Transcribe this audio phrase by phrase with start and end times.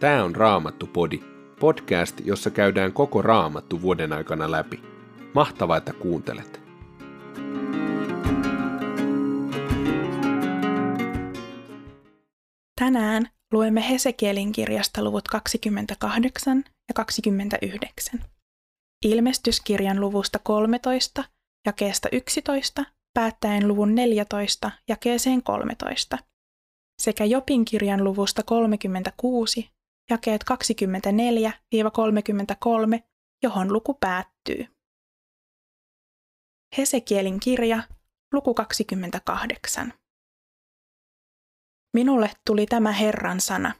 [0.00, 1.20] Tämä on Raamattu-podi,
[1.60, 4.82] podcast, jossa käydään koko Raamattu vuoden aikana läpi.
[5.34, 6.60] Mahtavaa, että kuuntelet!
[12.80, 18.20] Tänään luemme Hesekielin kirjasta luvut 28 ja 29.
[19.04, 21.24] Ilmestyskirjan luvusta 13
[21.66, 26.18] jakeesta 11 päättäen luvun 14 jakeeseen 13
[27.02, 29.75] sekä Jopin kirjan luvusta 36
[30.10, 30.46] jakeet 24-33,
[33.42, 34.66] johon luku päättyy.
[36.78, 37.82] Hesekielin kirja,
[38.32, 39.92] luku 28.
[41.94, 43.72] Minulle tuli tämä Herran sana.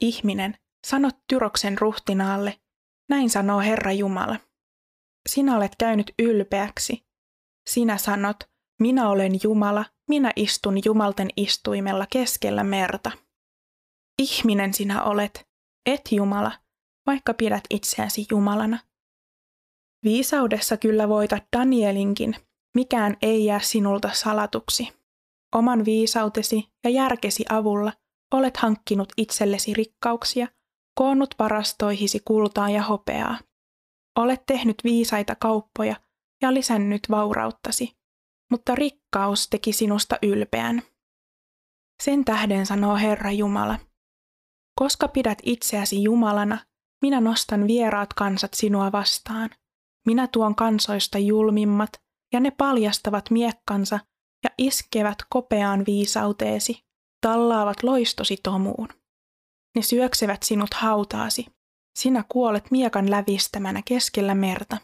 [0.00, 2.60] Ihminen, sanot Tyroksen ruhtinaalle,
[3.08, 4.36] näin sanoo Herra Jumala.
[5.28, 7.06] Sinä olet käynyt ylpeäksi.
[7.68, 8.36] Sinä sanot,
[8.80, 13.23] minä olen Jumala, minä istun Jumalten istuimella keskellä merta.
[14.22, 15.48] Ihminen sinä olet,
[15.86, 16.52] et Jumala,
[17.06, 18.78] vaikka pidät itseäsi Jumalana.
[20.04, 22.36] Viisaudessa kyllä voitat Danielinkin,
[22.74, 24.88] mikään ei jää sinulta salatuksi.
[25.54, 27.92] Oman viisautesi ja järkesi avulla
[28.34, 30.48] olet hankkinut itsellesi rikkauksia,
[30.94, 33.38] koonnut varastoihisi kultaa ja hopeaa.
[34.18, 35.96] Olet tehnyt viisaita kauppoja
[36.42, 37.96] ja lisännyt vaurauttasi,
[38.50, 40.82] mutta rikkaus teki sinusta ylpeän.
[42.02, 43.78] Sen tähden sanoo Herra Jumala,
[44.78, 46.58] koska pidät itseäsi Jumalana,
[47.02, 49.50] minä nostan vieraat kansat sinua vastaan.
[50.06, 51.90] Minä tuon kansoista julmimmat,
[52.32, 54.00] ja ne paljastavat miekkansa
[54.44, 56.78] ja iskevät kopeaan viisauteesi,
[57.20, 58.88] tallaavat loistosi tomuun.
[59.76, 61.46] Ne syöksevät sinut hautaasi.
[61.98, 64.76] Sinä kuolet miekan lävistämänä keskellä merta.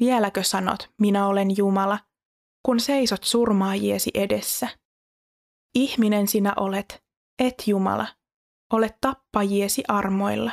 [0.00, 1.98] Vieläkö sanot, minä olen Jumala,
[2.66, 4.68] kun seisot surmaajiesi edessä?
[5.74, 7.04] Ihminen sinä olet,
[7.38, 8.06] et Jumala,
[8.74, 10.52] Olet tappajiesi armoilla.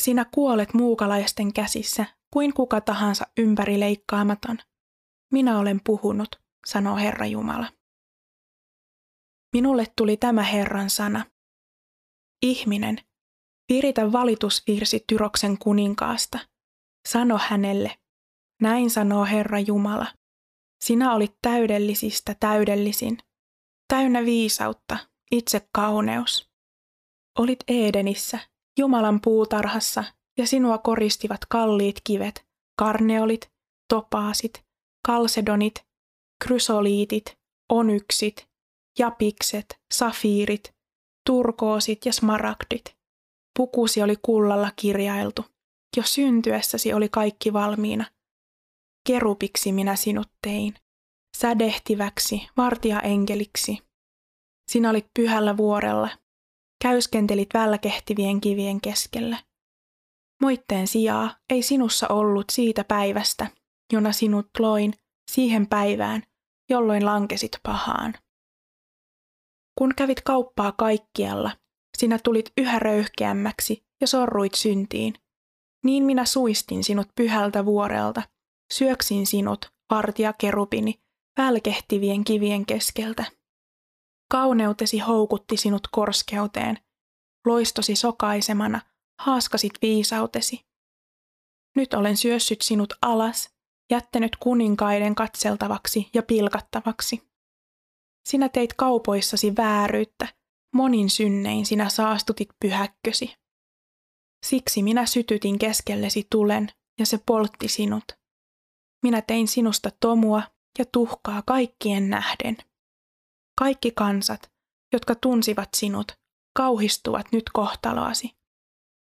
[0.00, 4.58] Sinä kuolet muukalaisten käsissä kuin kuka tahansa ympärileikkaamaton.
[5.32, 6.28] Minä olen puhunut,
[6.66, 7.68] sanoo Herra Jumala.
[9.52, 11.24] Minulle tuli tämä Herran sana.
[12.42, 12.98] Ihminen,
[13.72, 16.38] viritä valitusvirsi Tyroksen kuninkaasta.
[17.08, 17.98] Sano hänelle,
[18.62, 20.06] näin sanoo Herra Jumala.
[20.84, 23.18] Sinä olit täydellisistä täydellisin,
[23.88, 24.96] täynnä viisautta,
[25.30, 26.47] itse kauneus.
[27.38, 28.38] Olit Edenissä,
[28.78, 30.04] Jumalan puutarhassa,
[30.38, 32.46] ja sinua koristivat kalliit kivet,
[32.78, 33.52] karneolit,
[33.88, 34.64] topaasit,
[35.06, 35.74] kalsedonit,
[36.44, 37.38] krysoliitit,
[37.72, 38.48] onyksit,
[38.98, 40.74] japikset, safiirit,
[41.26, 42.96] turkoosit ja smaragdit.
[43.58, 45.44] Pukusi oli kullalla kirjailtu.
[45.96, 48.04] Jo syntyessäsi oli kaikki valmiina.
[49.08, 50.74] Kerupiksi minä sinut tein.
[51.36, 53.78] Sädehtiväksi, vartijaenkeliksi.
[54.70, 56.08] Sinä olit pyhällä vuorella,
[56.82, 59.38] käyskentelit välkehtivien kivien keskellä.
[60.42, 63.46] Moitteen sijaa ei sinussa ollut siitä päivästä,
[63.92, 64.94] jona sinut loin,
[65.30, 66.22] siihen päivään,
[66.70, 68.14] jolloin lankesit pahaan.
[69.78, 71.50] Kun kävit kauppaa kaikkialla,
[71.98, 75.14] sinä tulit yhä röyhkeämmäksi ja sorruit syntiin.
[75.84, 78.22] Niin minä suistin sinut pyhältä vuorelta,
[78.72, 81.00] syöksin sinut, vartija kerupini,
[81.38, 83.37] välkehtivien kivien keskeltä.
[84.30, 86.78] Kauneutesi houkutti sinut korskeuteen,
[87.46, 88.80] loistosi sokaisemana,
[89.20, 90.66] haaskasit viisautesi.
[91.76, 93.50] Nyt olen syössyt sinut alas,
[93.90, 97.22] jättänyt kuninkaiden katseltavaksi ja pilkattavaksi.
[98.28, 100.28] Sinä teit kaupoissasi vääryyttä,
[100.74, 103.34] monin synnein sinä saastutit pyhäkkösi.
[104.46, 106.68] Siksi minä sytytin keskellesi tulen,
[106.98, 108.04] ja se poltti sinut.
[109.02, 110.42] Minä tein sinusta tomua
[110.78, 112.56] ja tuhkaa kaikkien nähden.
[113.58, 114.52] Kaikki kansat,
[114.92, 116.12] jotka tunsivat sinut,
[116.56, 118.30] kauhistuvat nyt kohtaloasi.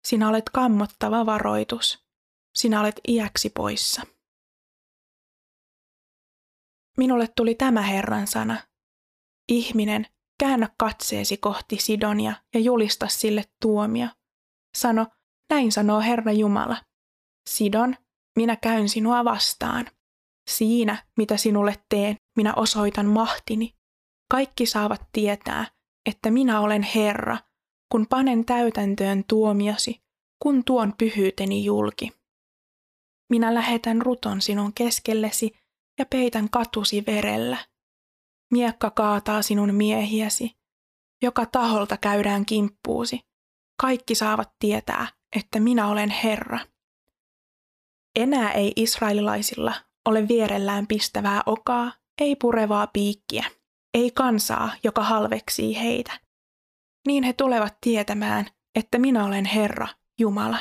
[0.08, 2.06] Sinä olet kammottava varoitus.
[2.58, 4.02] Sinä olet iäksi poissa.
[6.98, 8.58] Minulle tuli tämä Herran sana.
[9.52, 10.08] Ihminen,
[10.40, 14.08] käännä katseesi kohti Sidonia ja julista sille tuomio.
[14.78, 15.08] Sano,
[15.50, 16.78] näin sanoo Herra Jumala.
[17.50, 17.96] Sidon,
[18.36, 19.86] minä käyn sinua vastaan.
[20.50, 23.76] Siinä, mitä sinulle teen, minä osoitan mahtini.
[24.36, 25.68] Kaikki saavat tietää,
[26.10, 27.38] että minä olen Herra,
[27.92, 30.04] kun panen täytäntöön tuomiosi,
[30.44, 32.12] kun tuon pyhyyteni julki.
[33.30, 35.52] Minä lähetän ruton sinun keskellesi
[36.00, 37.58] ja peitän katusi verellä.
[38.52, 40.56] Miekka kaataa sinun miehiäsi.
[41.24, 43.20] Joka taholta käydään kimppuusi.
[43.82, 46.60] Kaikki saavat tietää, että minä olen Herra.
[48.16, 49.74] Enää ei israelilaisilla
[50.06, 51.92] ole vierellään pistävää okaa,
[52.22, 53.46] ei purevaa piikkiä
[53.96, 56.20] ei kansaa, joka halveksii heitä.
[57.08, 58.46] Niin he tulevat tietämään,
[58.76, 59.88] että minä olen Herra,
[60.20, 60.58] Jumala.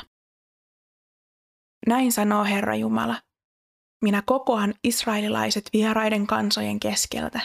[1.87, 3.23] Näin sanoo Herra Jumala.
[4.05, 7.41] Minä kokoan israelilaiset vieraiden kansojen keskeltä,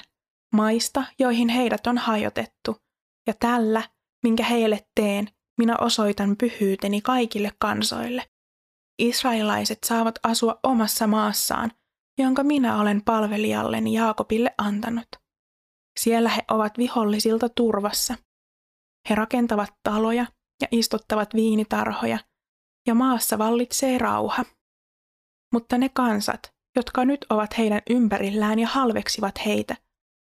[0.54, 2.78] maista, joihin heidät on hajotettu,
[3.28, 3.84] ja tällä,
[4.24, 5.28] minkä heille teen,
[5.58, 8.30] minä osoitan pyhyyteni kaikille kansoille.
[9.00, 11.72] Israelilaiset saavat asua omassa maassaan,
[12.18, 15.29] jonka minä olen palvelijalleni Jaakobille antanut.
[16.00, 18.16] Siellä he ovat vihollisilta turvassa.
[19.10, 20.26] He rakentavat taloja
[20.62, 22.20] ja istuttavat viinitarhoja,
[22.88, 24.46] ja maassa vallitsee rauha.
[25.54, 26.40] Mutta ne kansat,
[26.76, 29.76] jotka nyt ovat heidän ympärillään ja halveksivat heitä,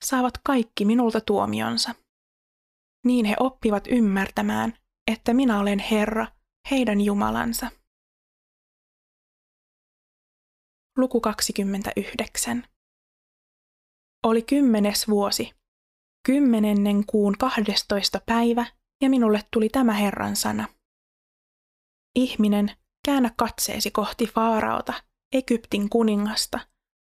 [0.05, 1.95] saavat kaikki minulta tuomionsa.
[3.07, 4.79] Niin he oppivat ymmärtämään,
[5.13, 6.27] että minä olen Herra,
[6.71, 7.71] heidän Jumalansa.
[10.99, 12.74] Luku 29.
[14.25, 15.51] Oli kymmenes vuosi,
[16.27, 18.67] kymmenennen kuun kahdestoista päivä,
[19.03, 20.69] ja minulle tuli tämä Herran sana.
[22.15, 22.71] Ihminen,
[23.07, 24.93] käännä katseesi kohti Faaraota,
[25.33, 26.61] Egyptin kuningasta,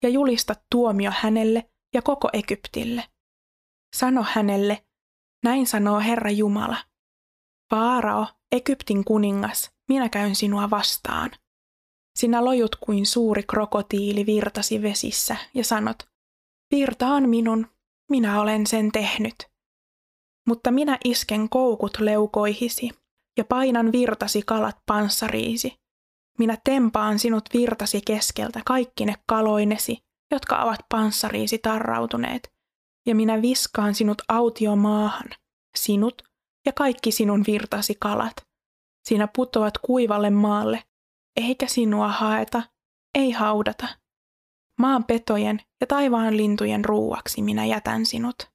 [0.02, 3.04] ja julista tuomio hänelle ja koko Egyptille.
[3.96, 4.86] Sano hänelle,
[5.44, 6.76] näin sanoo Herra Jumala.
[7.70, 11.30] Faarao, Egyptin kuningas, minä käyn sinua vastaan.
[12.18, 16.15] Sinä lojut kuin suuri krokotiili virtasi vesissä ja sanot,
[16.70, 17.66] virta on minun,
[18.10, 19.34] minä olen sen tehnyt.
[20.48, 22.90] Mutta minä isken koukut leukoihisi
[23.38, 25.74] ja painan virtasi kalat panssariisi.
[26.38, 29.98] Minä tempaan sinut virtasi keskeltä kaikki ne kaloinesi,
[30.30, 32.52] jotka ovat panssariisi tarrautuneet,
[33.06, 35.30] ja minä viskaan sinut autiomaahan,
[35.76, 36.22] sinut
[36.66, 38.36] ja kaikki sinun virtasi kalat.
[39.08, 40.82] Sinä putoat kuivalle maalle,
[41.36, 42.62] eikä sinua haeta,
[43.14, 43.88] ei haudata.
[44.78, 48.50] Maan petojen ja taivaan lintujen ruuaksi minä jätän sinut.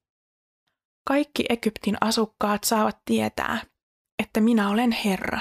[1.08, 3.62] Kaikki Egyptin asukkaat saavat tietää,
[4.24, 5.40] että minä olen Herra.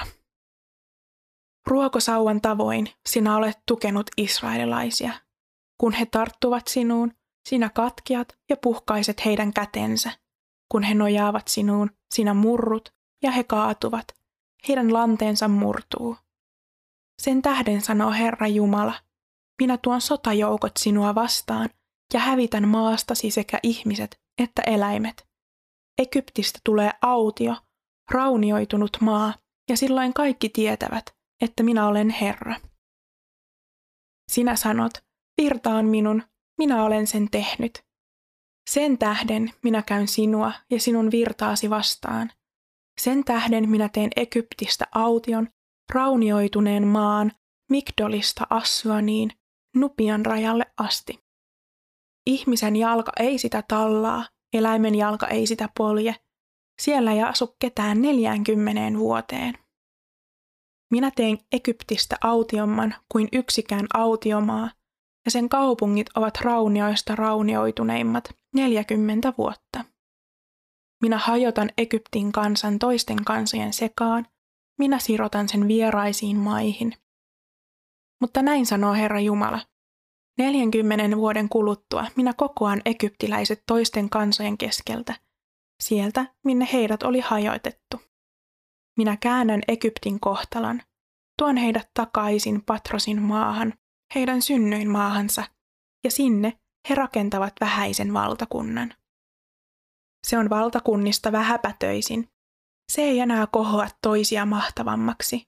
[1.67, 5.13] Ruokosauvan tavoin sinä olet tukenut israelilaisia.
[5.77, 7.11] Kun he tarttuvat sinuun,
[7.49, 10.11] sinä katkiat ja puhkaiset heidän kätensä.
[10.71, 12.93] Kun he nojaavat sinuun, sinä murrut
[13.23, 14.07] ja he kaatuvat.
[14.67, 16.17] Heidän lanteensa murtuu.
[17.21, 18.93] Sen tähden sanoo Herra Jumala,
[19.61, 21.69] minä tuon sotajoukot sinua vastaan
[22.13, 25.27] ja hävitän maastasi sekä ihmiset että eläimet.
[26.01, 27.55] Egyptistä tulee autio,
[28.11, 29.33] raunioitunut maa,
[29.69, 31.05] ja silloin kaikki tietävät,
[31.41, 32.55] että minä olen Herra.
[34.31, 34.91] Sinä sanot,
[35.41, 36.23] virta on minun,
[36.57, 37.83] minä olen sen tehnyt.
[38.69, 42.31] Sen tähden minä käyn sinua ja sinun virtaasi vastaan.
[43.01, 45.47] Sen tähden minä teen Egyptistä aution,
[45.93, 47.31] raunioituneen maan,
[47.69, 49.31] Migdolista Assuaniin,
[49.75, 51.23] Nupian rajalle asti.
[52.25, 56.15] Ihmisen jalka ei sitä tallaa, eläimen jalka ei sitä polje.
[56.81, 59.57] Siellä ei asu ketään neljäänkymmeneen vuoteen.
[60.91, 64.71] Minä tein Egyptistä autiomman kuin yksikään autiomaa,
[65.25, 69.85] ja sen kaupungit ovat raunioista raunioituneimmat neljäkymmentä vuotta.
[71.01, 74.27] Minä hajotan Egyptin kansan toisten kansojen sekaan,
[74.79, 76.93] minä sirotan sen vieraisiin maihin.
[78.21, 79.59] Mutta näin sanoo Herra Jumala.
[80.37, 85.13] Neljänkymmenen vuoden kuluttua minä kokoan egyptiläiset toisten kansojen keskeltä,
[85.83, 88.01] sieltä minne heidät oli hajoitettu.
[88.97, 90.81] Minä käännän Egyptin kohtalon,
[91.39, 93.73] tuon heidät takaisin Patrosin maahan,
[94.15, 95.43] heidän synnyin maahansa,
[96.03, 98.93] ja sinne he rakentavat vähäisen valtakunnan.
[100.27, 102.29] Se on valtakunnista vähäpätöisin.
[102.91, 105.43] Se ei enää kohoa toisia mahtavammaksi.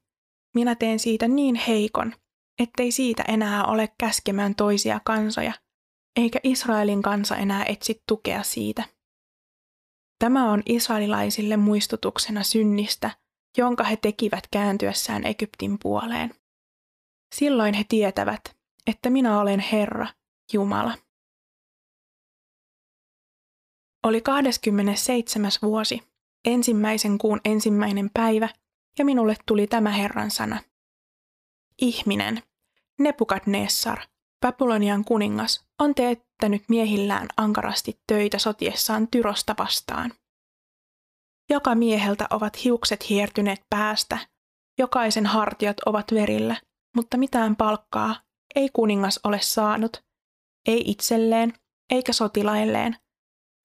[0.55, 2.13] Minä teen siitä niin heikon,
[2.59, 5.53] ettei siitä enää ole käskemään toisia kansoja,
[6.15, 8.83] eikä Israelin kansa enää etsi tukea siitä.
[10.19, 13.11] Tämä on israelilaisille muistutuksena synnistä,
[13.57, 16.35] jonka he tekivät kääntyessään Egyptin puoleen.
[17.35, 18.41] Silloin he tietävät,
[18.87, 20.07] että minä olen Herra,
[20.53, 20.97] Jumala.
[24.03, 25.51] Oli 27.
[25.61, 26.01] vuosi,
[26.45, 28.49] ensimmäisen kuun ensimmäinen päivä,
[28.99, 30.59] ja minulle tuli tämä Herran sana.
[31.81, 32.43] Ihminen,
[32.99, 33.99] Nebukadnessar,
[34.41, 40.13] Babylonian kuningas, on teettänyt miehillään ankarasti töitä sotiessaan Tyrosta vastaan.
[41.49, 44.17] Joka mieheltä ovat hiukset hiertyneet päästä,
[44.79, 46.55] jokaisen hartiat ovat verillä,
[46.95, 48.15] mutta mitään palkkaa
[48.55, 50.03] ei kuningas ole saanut,
[50.67, 51.53] ei itselleen
[51.91, 52.95] eikä sotilailleen,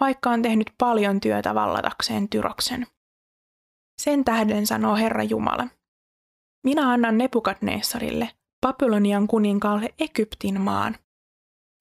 [0.01, 2.87] vaikka on tehnyt paljon työtä vallatakseen Tyroksen.
[4.03, 5.69] Sen tähden sanoo Herra Jumala.
[6.65, 8.31] Minä annan Nebukadnessarille,
[8.67, 10.97] Babylonian kuninkaalle Egyptin maan.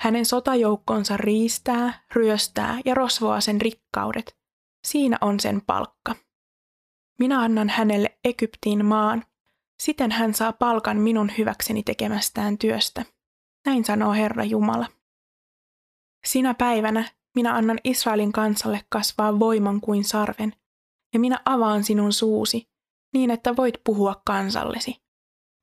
[0.02, 4.38] Hänen sotajoukkonsa riistää, ryöstää ja rosvoaa sen rikkaudet.
[4.88, 6.16] Siinä on sen palkka.
[7.20, 9.24] minä annan hänelle Egyptiin maan.
[9.80, 13.06] Siten hän saa palkan minun hyväkseni tekemästään työstä.
[13.66, 14.88] Näin sanoo Herra Jumala.
[16.26, 20.54] Sinä päivänä minä annan Israelin kansalle kasvaa voiman kuin sarven,
[21.14, 22.70] ja minä avaan sinun suusi,
[23.14, 24.96] niin että voit puhua kansallesi.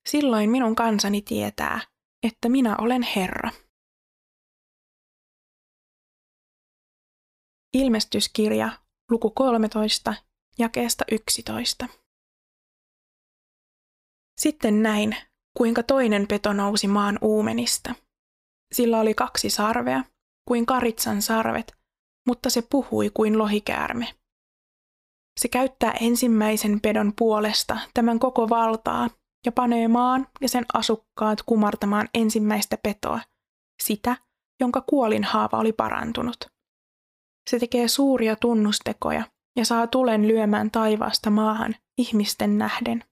[0.09, 1.81] Silloin minun kansani tietää,
[2.23, 3.51] että minä olen Herra.
[7.75, 8.71] Ilmestyskirja,
[9.11, 10.15] luku 13,
[10.59, 11.89] jakeesta 11.
[14.41, 15.17] Sitten näin,
[15.57, 17.95] kuinka toinen peto nousi maan uumenista.
[18.75, 20.05] Sillä oli kaksi sarvea,
[20.49, 21.73] kuin karitsan sarvet,
[22.27, 24.15] mutta se puhui kuin lohikäärme.
[25.41, 29.11] Se käyttää ensimmäisen pedon puolesta tämän koko valtaa
[29.47, 33.21] ja panee maan ja sen asukkaat kumartamaan ensimmäistä petoa,
[33.83, 34.17] sitä,
[34.61, 36.37] jonka kuolin haava oli parantunut.
[37.51, 39.25] Se tekee suuria tunnustekoja
[39.59, 43.05] ja saa tulen lyömään taivaasta maahan ihmisten nähden.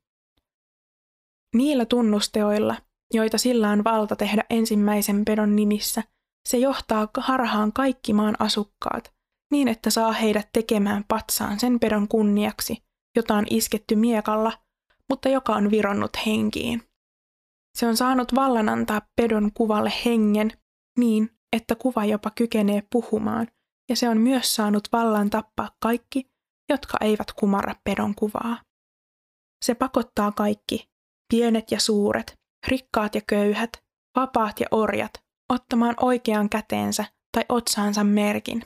[1.56, 2.76] Niillä tunnusteoilla,
[3.14, 6.02] joita sillä on valta tehdä ensimmäisen pedon nimissä,
[6.48, 9.11] se johtaa harhaan kaikki maan asukkaat,
[9.52, 12.76] niin että saa heidät tekemään patsaan sen pedon kunniaksi,
[13.16, 14.52] jota on isketty miekalla,
[15.08, 16.82] mutta joka on vironnut henkiin.
[17.78, 20.52] Se on saanut vallan antaa pedon kuvalle hengen
[20.98, 23.48] niin, että kuva jopa kykenee puhumaan,
[23.88, 26.30] ja se on myös saanut vallan tappaa kaikki,
[26.70, 28.62] jotka eivät kumarra pedon kuvaa.
[29.64, 30.90] Se pakottaa kaikki,
[31.32, 32.34] pienet ja suuret,
[32.68, 33.70] rikkaat ja köyhät,
[34.16, 35.12] vapaat ja orjat,
[35.52, 38.62] ottamaan oikean käteensä tai otsaansa merkin.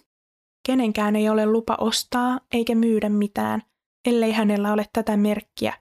[0.66, 3.62] Kenenkään ei ole lupa ostaa eikä myydä mitään,
[4.08, 5.74] ellei hänellä ole tätä merkkiä,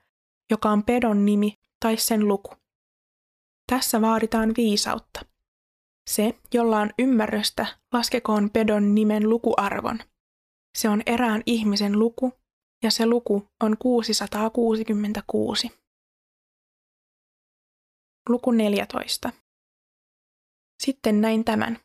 [0.52, 2.54] joka on pedon nimi tai sen luku.
[3.72, 5.26] Tässä vaaditaan viisautta.
[6.10, 10.00] Se, jolla on ymmärrystä, laskekoon pedon nimen lukuarvon.
[10.78, 12.34] Se on erään ihmisen luku,
[12.84, 15.72] ja se luku on 666.
[18.30, 19.32] Luku 14.
[20.84, 21.80] Sitten näin tämän.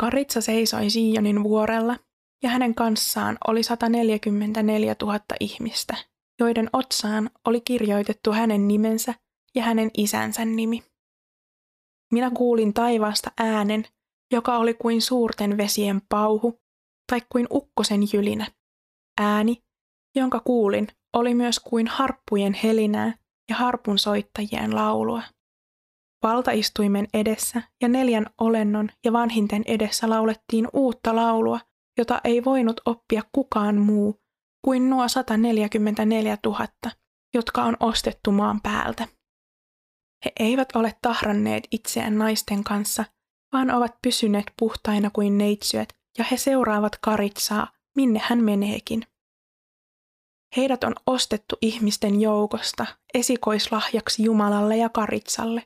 [0.00, 1.96] Karitsa seisoi Sionin vuorella,
[2.42, 5.96] ja hänen kanssaan oli 144 000 ihmistä,
[6.40, 9.14] joiden otsaan oli kirjoitettu hänen nimensä
[9.54, 10.82] ja hänen isänsä nimi.
[12.12, 13.84] Minä kuulin taivaasta äänen,
[14.32, 16.60] joka oli kuin suurten vesien pauhu
[17.12, 18.46] tai kuin ukkosen jylinä.
[19.20, 19.62] Ääni,
[20.16, 23.14] jonka kuulin, oli myös kuin harppujen helinää
[23.50, 25.22] ja harpun soittajien laulua.
[26.22, 31.60] Valtaistuimen edessä ja neljän olennon ja vanhinten edessä laulettiin uutta laulua,
[31.98, 34.22] jota ei voinut oppia kukaan muu
[34.64, 36.66] kuin nuo 144 000,
[37.34, 39.08] jotka on ostettu maan päältä.
[40.24, 43.04] He eivät ole tahranneet itseään naisten kanssa,
[43.52, 49.06] vaan ovat pysyneet puhtaina kuin neitsyöt, ja he seuraavat karitsaa, minne hän meneekin.
[50.56, 55.62] Heidät on ostettu ihmisten joukosta esikoislahjaksi Jumalalle ja karitsalle.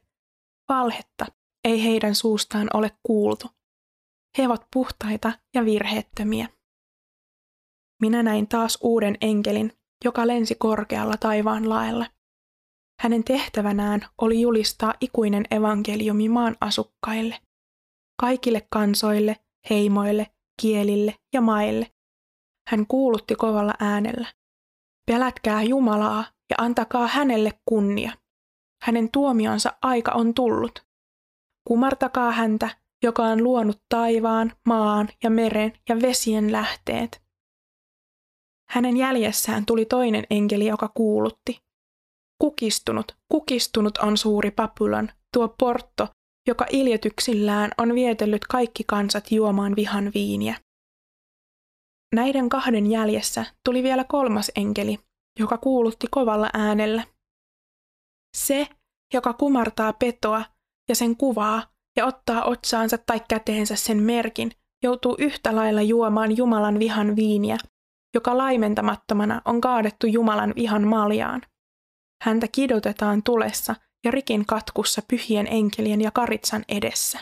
[0.68, 1.26] Valhetta
[1.64, 3.55] ei heidän suustaan ole kuultu.
[4.38, 6.48] He ovat puhtaita ja virheettömiä.
[8.02, 9.72] Minä näin taas uuden enkelin,
[10.04, 12.06] joka lensi korkealla taivaan laella.
[13.02, 17.38] Hänen tehtävänään oli julistaa ikuinen evankeliumi maan asukkaille,
[18.20, 19.36] kaikille kansoille,
[19.70, 20.26] heimoille,
[20.62, 21.90] kielille ja maille.
[22.68, 24.26] Hän kuulutti kovalla äänellä.
[25.06, 28.12] Pelätkää Jumalaa ja antakaa hänelle kunnia.
[28.82, 30.86] Hänen tuomionsa aika on tullut.
[31.68, 37.22] Kumartakaa häntä, joka on luonut taivaan, maan ja meren ja vesien lähteet.
[38.70, 41.60] Hänen jäljessään tuli toinen enkeli, joka kuulutti.
[42.42, 46.08] Kukistunut, kukistunut on suuri Papylon, tuo portto,
[46.48, 50.56] joka iljetyksillään on vietellyt kaikki kansat juomaan vihan viiniä.
[52.14, 54.98] Näiden kahden jäljessä tuli vielä kolmas enkeli,
[55.40, 57.04] joka kuulutti kovalla äänellä.
[58.36, 58.68] Se,
[59.14, 60.44] joka kumartaa petoa
[60.88, 66.78] ja sen kuvaa ja ottaa otsaansa tai käteensä sen merkin, joutuu yhtä lailla juomaan Jumalan
[66.78, 67.56] vihan viiniä,
[68.14, 71.42] joka laimentamattomana on kaadettu Jumalan vihan maljaan.
[72.22, 73.74] Häntä kidotetaan tulessa
[74.04, 77.18] ja rikin katkussa pyhien enkelien ja karitsan edessä.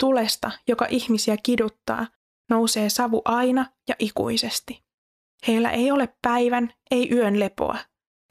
[0.00, 2.06] Tulesta, joka ihmisiä kiduttaa,
[2.50, 4.84] nousee savu aina ja ikuisesti.
[5.46, 7.78] Heillä ei ole päivän, ei yön lepoa,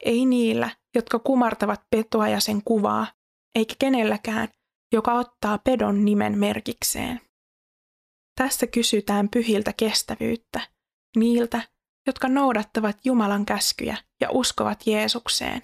[0.04, 3.06] ei niillä, jotka kumartavat petoa ja sen kuvaa,
[3.54, 4.48] eikä kenelläkään,
[4.94, 7.20] joka ottaa pedon nimen merkikseen.
[8.38, 10.68] Tässä kysytään pyhiltä kestävyyttä,
[11.16, 11.68] niiltä,
[12.06, 15.62] jotka noudattavat Jumalan käskyjä ja uskovat Jeesukseen.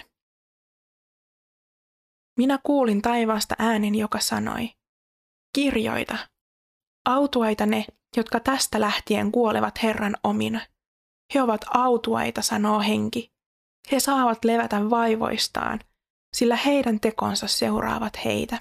[2.39, 4.71] Minä kuulin taivaasta äänen, joka sanoi,
[5.55, 6.19] kirjoita,
[7.07, 7.85] autuaita ne,
[8.17, 10.61] jotka tästä lähtien kuolevat Herran omina.
[11.35, 13.33] He ovat autuaita, sanoo henki,
[13.93, 15.81] He saavat levätä vaivoistaan,
[16.37, 18.59] sillä heidän tekonsa seuraavat heitä.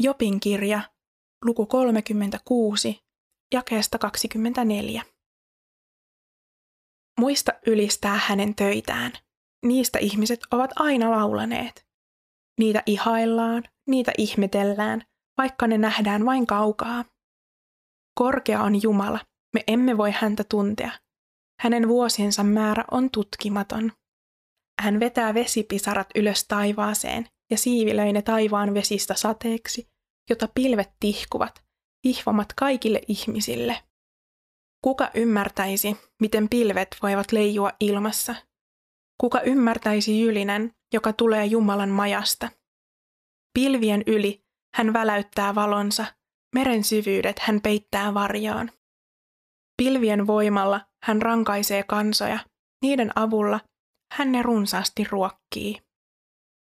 [0.00, 0.80] Jopin kirja,
[1.44, 3.00] luku 36,
[3.54, 5.02] jakeesta 24.
[7.20, 9.12] Muista ylistää hänen töitään.
[9.66, 11.86] Niistä ihmiset ovat aina laulaneet.
[12.60, 15.02] Niitä ihaillaan, niitä ihmetellään,
[15.38, 17.04] vaikka ne nähdään vain kaukaa.
[18.14, 19.20] Korkea on Jumala,
[19.54, 20.90] me emme voi häntä tuntea.
[21.60, 23.92] Hänen vuosiensa määrä on tutkimaton.
[24.80, 29.88] Hän vetää vesipisarat ylös taivaaseen ja siivilöi ne taivaan vesistä sateeksi,
[30.30, 31.64] jota pilvet tihkuvat,
[32.04, 33.82] ihvamat kaikille ihmisille.
[34.84, 38.34] Kuka ymmärtäisi, miten pilvet voivat leijua ilmassa?
[39.20, 42.48] Kuka ymmärtäisi jylinen, joka tulee Jumalan majasta?
[43.54, 46.06] Pilvien yli hän väläyttää valonsa,
[46.54, 48.70] meren syvyydet hän peittää varjoon.
[49.82, 52.38] Pilvien voimalla hän rankaisee kansoja,
[52.82, 53.60] niiden avulla
[54.12, 55.87] hän ne runsaasti ruokkii.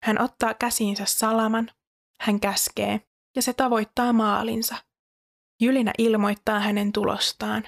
[0.04, 1.72] Hän ottaa käsiinsä salaman,
[2.20, 3.02] hän käskee,
[3.36, 4.76] ja se tavoittaa maalinsa.
[5.62, 7.64] Jylinä ilmoittaa hänen tulostaan.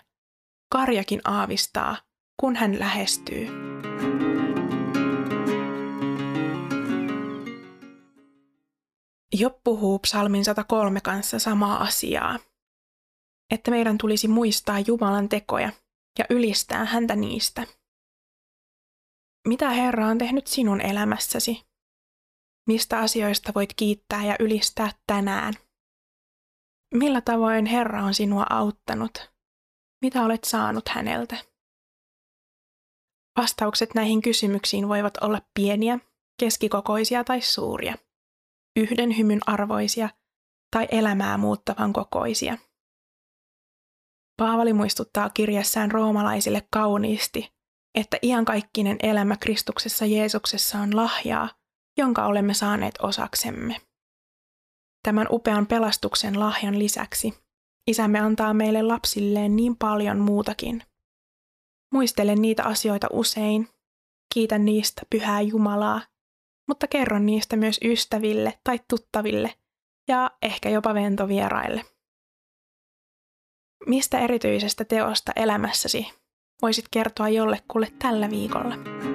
[0.72, 1.98] Karjakin aavistaa,
[2.40, 3.48] kun hän lähestyy.
[9.34, 12.40] Job puhuu psalmin 103 kanssa samaa asiaa.
[13.52, 15.72] Että meidän tulisi muistaa Jumalan tekoja
[16.20, 17.68] ja ylistää häntä niistä.
[19.48, 21.75] Mitä Herra on tehnyt sinun elämässäsi?
[22.68, 25.54] Mistä asioista voit kiittää ja ylistää tänään?
[26.94, 29.32] Millä tavoin Herra on sinua auttanut?
[30.02, 31.38] Mitä olet saanut häneltä?
[33.38, 36.00] Vastaukset näihin kysymyksiin voivat olla pieniä,
[36.40, 37.96] keskikokoisia tai suuria,
[38.76, 40.10] yhden hymyn arvoisia
[40.76, 42.58] tai elämää muuttavan kokoisia.
[44.38, 47.54] Paavali muistuttaa kirjassaan roomalaisille kauniisti,
[47.96, 51.50] että iankaikkinen elämä Kristuksessa Jeesuksessa on lahjaa,
[51.98, 53.82] jonka olemme saaneet osaksemme.
[55.04, 57.34] Tämän upean pelastuksen lahjan lisäksi
[57.88, 60.84] isämme antaa meille lapsilleen niin paljon muutakin.
[61.94, 63.70] Muistelen niitä asioita usein,
[64.34, 66.02] kiitän niistä pyhää Jumalaa,
[66.68, 69.54] mutta kerron niistä myös ystäville tai tuttaville
[70.08, 71.86] ja ehkä jopa ventovieraille.
[73.86, 76.08] Mistä erityisestä teosta elämässäsi
[76.62, 79.15] voisit kertoa jollekulle tällä viikolla?